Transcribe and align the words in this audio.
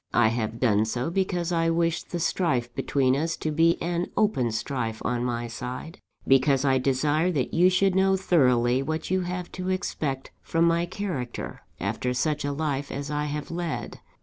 I 0.15 0.29
have 0.29 0.59
done 0.59 0.85
so, 0.85 1.11
because 1.11 1.51
I 1.51 1.69
wish 1.69 2.01
the 2.01 2.19
strife 2.19 2.73
between 2.73 3.15
us 3.15 3.37
to 3.37 3.51
be 3.51 3.79
an 3.83 4.07
open 4.17 4.51
strife 4.51 4.99
on 5.05 5.23
my 5.23 5.47
side; 5.47 5.99
because 6.27 6.65
I 6.65 6.79
desire 6.79 7.31
that 7.33 7.53
you 7.53 7.69
should 7.69 7.93
know 7.93 8.17
thoroughly 8.17 8.81
what 8.81 9.11
you 9.11 9.21
have 9.21 9.51
to 9.51 9.69
expect 9.69 10.31
from 10.41 10.65
my 10.65 10.87
character, 10.87 11.61
after 11.79 12.15
such 12.15 12.43
a 12.43 12.51
life 12.51 12.91
as 12.91 13.11
I 13.11 13.25
have 13.25 13.51
led. 13.51 13.99